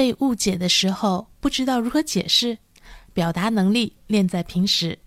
[0.00, 2.56] 被误解的时候不知道如何解释，
[3.12, 4.98] 表达能力练在平时。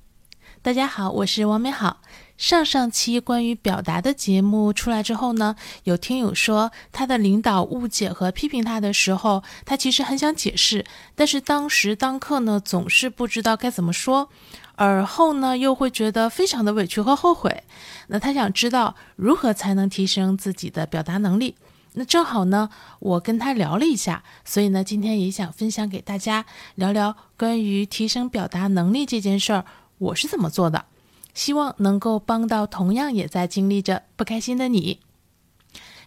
[0.62, 2.02] 大家好，我是王美好。
[2.38, 10.86] 上上期关于表达的节目出来之后呢，有听友说他的领导误解和批评他的时候，他其实很想解释，
[11.16, 14.30] 但是当时当刻呢总是不知道该怎么说，
[14.76, 17.64] 而后呢又会觉得非常的委屈和后悔。
[18.10, 21.56] 那他想知道如何才能提升自己的表达能力。
[21.96, 22.70] 那正好呢，
[23.00, 26.46] 我跟他聊了一下，所以呢，今天也想分享给大家
[26.76, 29.66] 聊聊关于提升表达能力这件事儿，
[30.00, 30.86] 我是怎么做的，
[31.34, 35.00] 希望能够帮到同样也在经历着不开心的你。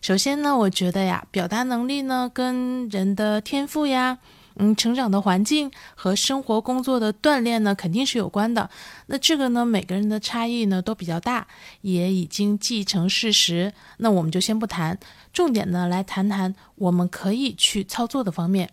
[0.03, 4.19] 首先呢，我觉得呀，表达能力呢，跟人的天赋呀。
[4.59, 8.71] 嗯，成长的环境和生活工作的锻炼呢，肯定是有关的。
[9.07, 11.47] 那这个呢，每个人的差异呢都比较大，
[11.83, 13.75] 也已经既成事实。
[13.99, 14.99] 那我们就先不谈，
[15.33, 18.71] 重点呢来谈谈我们可以去操作的方面。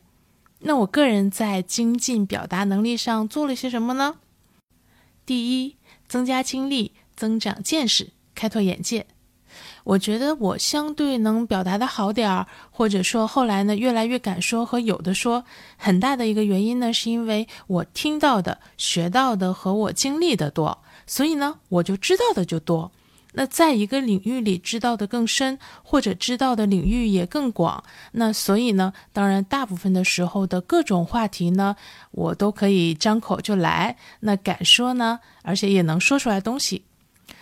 [0.60, 4.16] 那我个人在精进表达能力上做了些什么呢？
[5.26, 5.76] 第一，
[6.08, 9.08] 增加经历，增长见识，开拓眼界。
[9.84, 15.44] 我觉得我相对能表达的好点儿，或者说后来呢越来越敢说和有的说，
[15.76, 22.92] 很大的一个原因呢，是因为我听到的、学到的和我经历的多，所以呢我就知道的就多。
[23.34, 31.76] 那在一个领域里知道的更深，或者知道的领域也更广，那所以呢，当然大部分的时候的各种话题呢，
[32.12, 36.84] 我都可以张口就来，那敢说呢，而且也能说出来东西。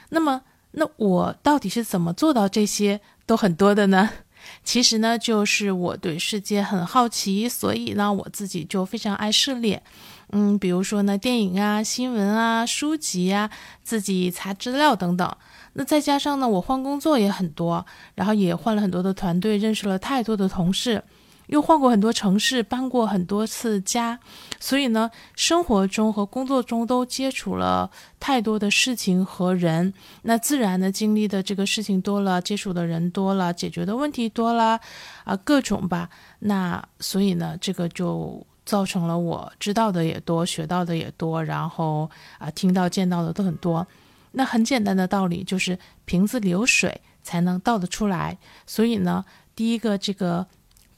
[0.09, 0.41] 那么。
[0.71, 4.09] 那我到底是怎么做到这些都很多的呢？
[4.63, 9.83] 其实呢，就是我对世界很好奇，所以呢，我自己就非常爱涉猎。
[10.31, 13.51] 嗯，比如说呢，电影啊、新闻啊、书籍啊，
[13.83, 15.31] 自己查资料等等。
[15.73, 17.85] 那再加上呢，我换工作也很多，
[18.15, 21.03] 然后也换了很多的团队，认识了太多的同事。
[21.51, 24.17] 又换过很多城市，搬过很多次家，
[24.57, 34.79] 所以呢，生活中和工作中都接触了太多的事情和人，那自然的经历的这个事情多了，接触的人多了，解决的问题多了，
[35.25, 36.09] 啊，各种吧。
[36.39, 43.85] 那所以呢，这个就造成了我知道的也多，学到的也多，然后啊，听到见到的都很多。
[44.31, 48.37] 那很简单的道理就是瓶子里有水才能倒得出来。
[48.65, 50.47] 所以呢，第一个这个。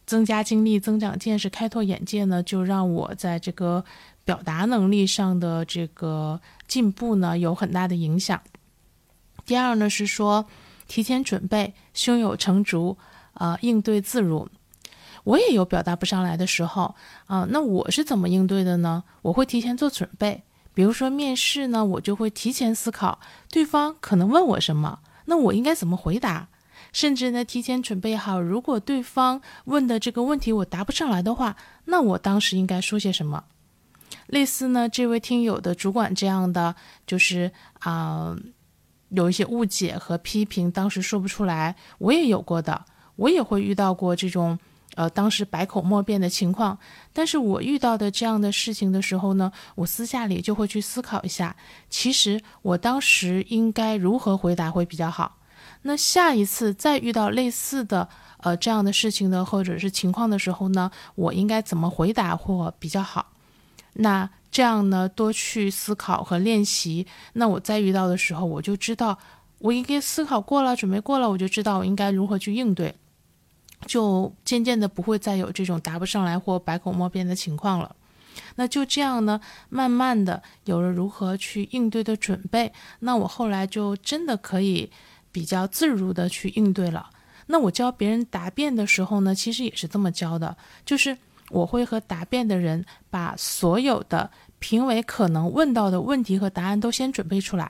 [0.05, 3.83] 增加经历、增长见识、开拓眼界呢，就让我在这个
[4.25, 8.41] 表达能力上的这个进步呢有很大的影响。
[9.45, 10.45] 第二呢是说
[10.87, 12.97] 提前准备，胸有成竹，
[13.33, 14.49] 啊，应对自如。
[15.23, 16.95] 我也有表达不上来的时候
[17.27, 19.03] 啊，那我是怎么应对的呢？
[19.21, 20.43] 我会提前做准备，
[20.73, 23.19] 比如说面试呢，我就会提前思考
[23.49, 26.49] 对方可能问我什么，那我应该怎么回答。
[26.93, 33.43] 甚至呢，提前准备好，如果对方问的这个问题我答不上来的话，那我当时应该说些什么？
[34.27, 36.75] 类似呢，这位听友的主管这样的，
[37.07, 38.37] 就是啊，
[39.09, 44.57] 有一些误解和批评，当时说不出来，我也有过的，我也会遇到过这种
[44.95, 46.77] 呃，当时百口莫辩的情况。
[47.11, 51.55] 但是我遇到的这样的事情的时候呢，我私下里就会去思考一下，
[51.89, 55.37] 其实我当时应该如何回答会比较好。
[55.83, 58.07] 那下一次再遇到类似的
[58.37, 63.27] 呃这样的事情呢，或者是情况的时候呢，我应该怎么回答或比较好？
[63.93, 69.17] 那这样呢，多去思考和练习，那我再遇到的时候，我就知道
[69.59, 72.95] 我应该思考过了，准备过了，我就知道我应该如何去应对，
[73.85, 77.95] 就渐渐的不会再有这种答不上来或百口莫辩的情况了。
[78.55, 79.39] 那就这样呢，
[79.69, 84.89] 慢慢的有了如何去应对的准备，那我后来就真的可以。
[85.33, 87.09] 比较自如的去应对了。
[87.45, 90.55] 那我教别人答辩的时候呢，其实也是这么教的，
[90.85, 91.17] 就是
[91.49, 97.69] 我会和答辩的人把所有的评委可能问到的问题和答案都先准备出来，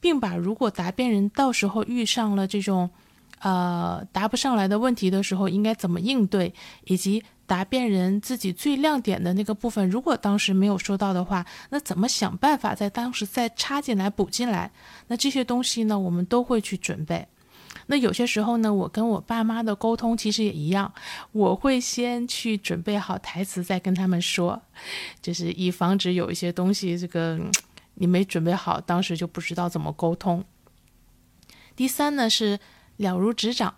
[0.00, 2.90] 并把如果答辩人到时候遇上了这种，
[3.38, 6.52] 呃，答不上来的问题的时候，应该怎么应对，
[6.84, 7.22] 以及。
[7.46, 14.70] 答辩人自己最亮点的那个部分，如果当时没有说到的话，那怎么想办法在当时再插进来补进来？
[15.06, 17.26] 那这些东西呢，我们都会去准备。
[17.86, 20.92] 那有些时候呢，我跟我爸妈的沟通其实也一样，
[21.30, 24.60] 我会先去准备好台词，再跟他们说，
[25.22, 27.38] 就是以防止有一些东西这个
[27.94, 30.44] 你没准备好，当时就不知道怎么沟通。
[31.76, 32.58] 第三呢是
[32.96, 33.74] 了如指掌。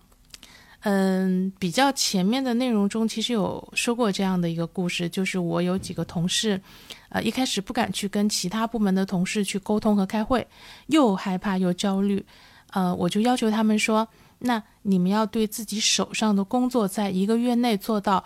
[0.82, 6.60] 嗯，比较前面的内容中，其实有说过这样的一个故事，就是我有几个同事，
[7.08, 10.46] 呃，一开始不敢去跟其他部门的同事去沟通和开会，
[10.86, 12.24] 又害怕又焦虑，
[12.70, 14.06] 呃，我就要求他们说，
[14.38, 18.24] 那你们要对自己手上的工作，在一个月内做到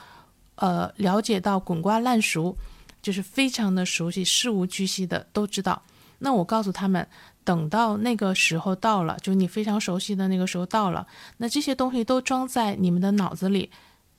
[0.57, 2.55] 呃了解到滚瓜烂熟，
[3.01, 5.83] 就是非常的熟悉，事无巨细的都知道。
[6.19, 7.09] 那我告诉他们，
[7.45, 11.07] 等到那个时候到了，就你非常熟悉的那个时候到了，
[11.39, 13.71] 那这些东西都装在你们的脑子里，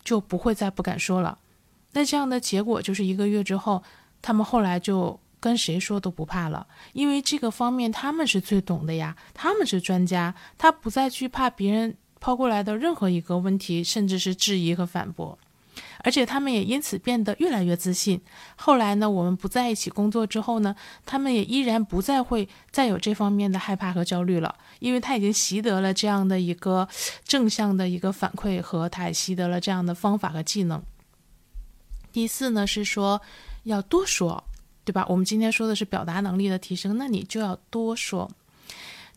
[0.03, 1.37] 就不会再不敢说了。
[1.93, 3.83] 那这样的结果就是一个月之后，
[4.21, 15.37] 他们后来就跟谁说都不怕了，因为这个方面他们是最懂的呀，他们是专家，他不再惧怕别人抛过来的任何一个问题，甚至是质疑和反驳。
[16.03, 18.19] 而且他们也因此变得越来越自信。
[18.55, 20.75] 后来呢，我们不在一起工作之后呢，
[21.05, 26.87] 他们也依然不再会再有这方面的害怕和焦虑了，因为他已经习得了这样的一个
[27.23, 30.83] 正向的一个反馈，和他也习得了这样的方法和技能。
[32.11, 33.21] 第四呢是说
[33.63, 34.43] 要多说，
[34.83, 35.05] 对吧？
[35.09, 38.29] 我们今天说的是表达能力的提升，那你就要多说。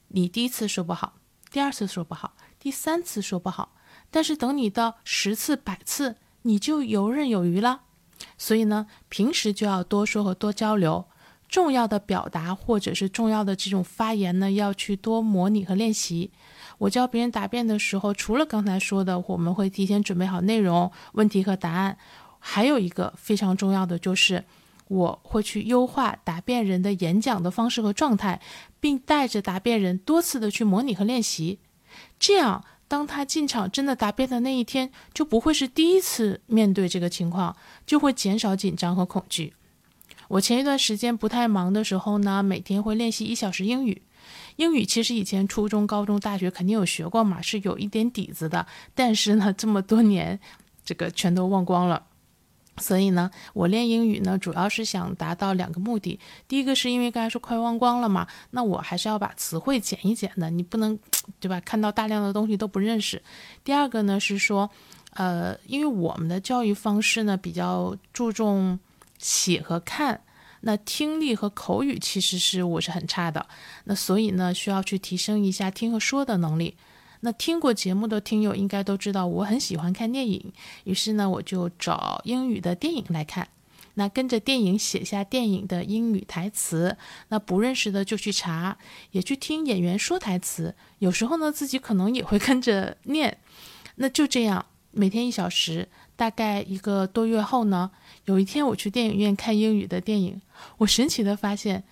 [0.08, 1.14] 你第一次说不好，
[1.50, 3.74] 第二次说不好，第三次说不好，
[4.10, 6.16] 但是等你到十次、百次。
[6.46, 7.80] 你就游刃有余了，
[8.38, 11.04] 所以呢，平时就要多说和多交流，
[11.48, 16.30] 重要的表达或者是重要的这种发言呢，要去多模拟和练习。
[16.78, 21.98] 我教别人答辩的时候，除了刚才说的，我们会提前准备好内容、问题和答案，
[22.38, 24.44] 还有一个非常重要的就是，
[24.86, 28.40] 我会去优化答辩人的演讲的方式和状态，
[28.78, 31.58] 并带着答辩人多次的去模拟和练习，
[32.20, 32.62] 这样。
[32.88, 39.54] 当他进场真的答辩的那一天，就不会是第一次面对这个情况，就会减少紧张和恐惧。
[40.28, 44.02] 我前一段时间不太忙的时候呢，每天会练习一小时英语。
[44.56, 48.66] 英语其实以前初中、高中、大学肯定有学过嘛，是有一点底子的。
[48.94, 50.40] 但是呢，这么多年，
[50.84, 52.06] 这个全都忘光了。
[52.78, 56.20] 所以呢，我练英语呢，主要是想达到两个目的。
[56.46, 60.98] 第一个是因为刚才说快忘光了嘛，那我还是要把词汇减一减的，你不能，
[61.40, 61.58] 对吧？
[61.60, 63.22] 看到大量的东西都不认识。
[63.64, 64.70] 第二个呢是说，
[65.14, 68.78] 呃，因为我们的教育方式呢比较注重
[69.18, 70.20] 写和看，
[70.60, 73.46] 那听力和口语其实是我是很差的，
[73.84, 76.76] 那所以呢需要去提升一下听和说的能力。
[77.26, 80.52] 那听过节目的听友应该都知道，我很喜欢看电影，
[80.84, 83.48] 于是呢，我就找英语的电影来看。
[83.94, 86.96] 那跟着电影写下电影的英语台词，
[87.26, 88.78] 那不认识的就去查，
[89.10, 90.72] 也去听演员说台词。
[91.00, 93.36] 有时候呢，自己可能也会跟着念。
[93.96, 97.90] 那就这样，每天一小时，大概一个多月后呢，
[98.26, 100.40] 有一天我去电影院看英语的电影，
[100.78, 101.82] 我神奇的发现，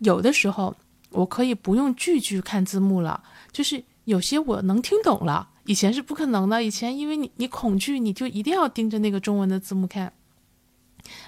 [0.00, 0.76] 有的时候
[1.08, 3.82] 我可以不用句句看字幕了，就是。
[4.04, 6.62] 有些我能听懂了，以前是不可能的。
[6.62, 10.12] 以前因为你你恐惧，你就一定要盯着那个中文的字幕看。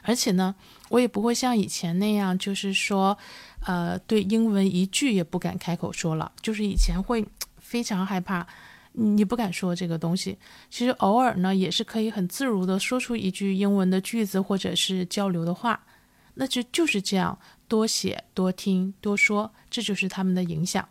[0.02, 0.54] 而且呢，
[0.88, 3.16] 我也不会像以前那样，就是说，
[3.66, 6.32] 呃，对英文一句也不敢开口说了。
[6.40, 7.26] 就是以前会
[7.58, 8.46] 非常害怕，
[8.92, 10.38] 你不敢说这个东西。
[10.70, 15.84] 其实偶尔呢，也是可以很自如的说出一句英文的句子或者是交流的话。
[16.38, 20.86] 那就就是这样，多写、多听、多说，这就是他们的影响。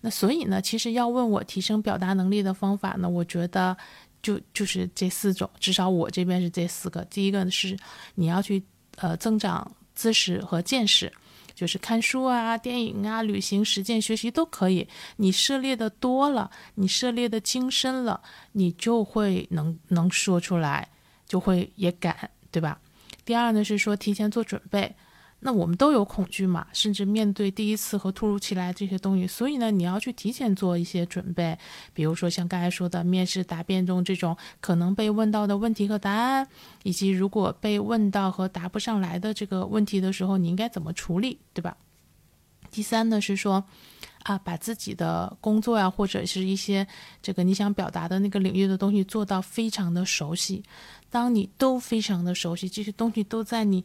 [0.00, 3.76] 那所以呢，其实要问我提升表达能力的方法呢，我觉得
[4.22, 7.04] 就就是这四种，至少我这边是这四个。
[7.06, 7.76] 第一个是
[8.14, 8.62] 你要去
[8.96, 11.12] 呃增长知识和见识，
[11.54, 14.86] 就是看书啊、电影啊、旅行、实践、学习都可以。
[15.16, 18.20] 你涉猎的多了，你涉猎的精深了，
[18.52, 20.88] 你就会能能说出来，
[21.26, 22.80] 就会也敢，对吧？
[23.24, 24.94] 第二呢是说提前做准备。
[25.40, 31.58] 那我们都有恐惧嘛，甚至面对第一次和突如其来这些东西，所以呢，你要去提前做一些准备，
[31.92, 36.48] 比如说像刚才说的面试答辩中这种可能被问到的问题和答案，
[36.82, 41.76] 以及如果被问到和答不上来的这个问题的时候，你应该怎么处理，对吧？
[42.70, 43.62] 第三呢是说，
[44.22, 46.86] 啊，把自己的工作呀，或者是一些
[47.20, 50.62] 这个你想表达的那个领域的东西做到非常的熟悉。
[51.10, 53.84] 当你都非常的熟悉，这些东西都在你。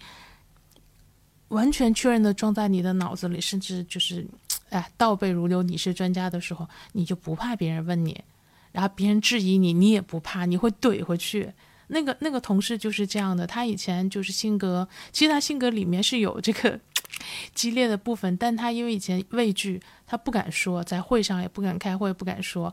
[1.49, 4.25] 完全确认的装在你的脑子里，甚至就是，
[4.69, 8.23] 哎，倒背如流，你是专家的时候，你就不怕别人问你，
[8.71, 11.51] 然后别人质疑你，你也不怕，你会怼回去。
[11.87, 16.79] 那个那个同事就是这样的，他以前就是性格，其实他性格里面是有这个
[17.55, 22.71] 激烈的部分，但他因为以前畏惧，他不敢说，在会上也不敢开会，不敢说，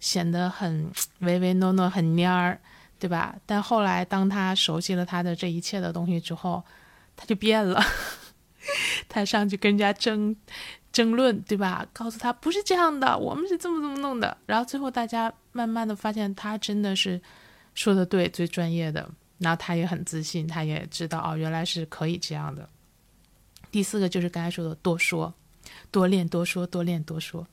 [0.00, 0.90] 显得很
[1.20, 2.58] 唯唯诺诺，很蔫儿，
[2.98, 3.36] 对吧？
[3.46, 6.60] 但后来当他熟悉了他的这一切的东西之后，
[7.16, 7.82] 他就变了，
[9.08, 10.36] 他上去跟人家争
[10.92, 11.86] 争论，对吧？
[11.92, 14.36] 告诉他不是这样的，我们是这么这么弄的。
[14.46, 17.20] 然后最后大家慢慢的发现，他真的是
[17.74, 19.10] 说的对，最专业的。
[19.38, 22.66] 然后他也很自信，他也知道哦，原来是可以这样的。
[23.70, 25.34] 第四个就是刚才说的多说、
[25.90, 27.46] 多练、多说、多练、多说。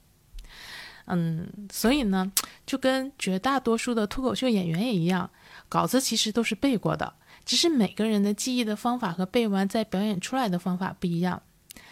[1.08, 2.32] 嗯，所以呢，
[2.66, 5.30] 就跟绝大多数的脱口秀演员也一样，
[5.68, 7.14] 稿子其实都是背过的，
[7.46, 11.42] 只是每个人的记忆的方法和背完再表演出来的方法不一样。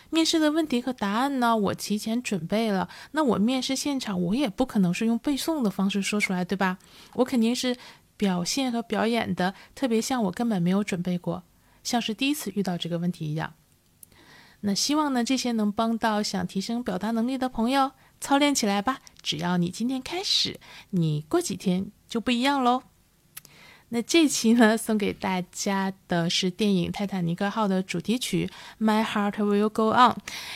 [0.09, 6.77] 面试的问题和答案呢，我提前准备了，那我面试现场我也不可能是用背诵的方式说出来，对吧？
[7.13, 7.77] 我肯定是
[8.17, 11.43] 表现和表演的特别像我根本没有准备过，
[11.81, 13.53] 像是第一次遇到这个问题一样。
[14.63, 18.99] 那希望呢，这些能帮到想提升表达能力的朋友，操练起来吧。
[19.21, 22.83] 只要你今天开始，你过几天就不一样喽。
[23.93, 28.49] 那这期呢， 送给大家的是电影《泰坦尼克号》的主题曲
[28.83, 30.11] 《My Heart Will Go On》，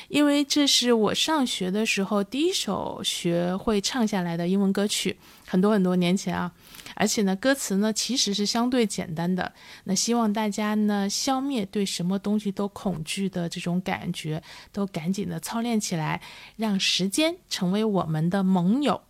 [0.07, 6.49] 因为这是我上学的时候第一首学会唱下来的英文歌曲，很多很多年前啊。
[6.95, 9.51] 而且呢，歌词呢其实是相对简单的。
[9.83, 16.21] 那希望大家呢，消灭对什么东西都恐惧的这种感觉，都赶紧的操练起来，
[16.55, 19.01] 让时间成为我们的盟友。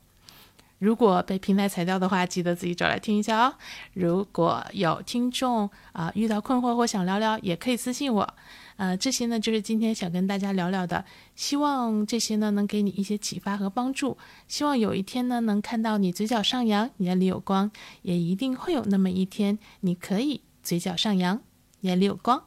[0.80, 3.56] 如果被平台裁掉的话，记得自己找来听一下哦。
[3.94, 8.34] 如果有听众啊遇到困惑或想聊聊，也可以私信我。
[8.78, 14.18] 呃，这些呢就是今天想跟大家聊聊的，希望这些呢能给你一些启发和帮助。
[14.50, 21.42] 希望有一天呢能看到你嘴角上扬，眼里有光，也一定会有那么一天，你可以嘴角上扬，
[21.82, 22.44] 眼里有光。